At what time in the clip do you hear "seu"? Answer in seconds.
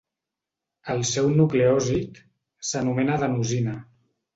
1.11-1.29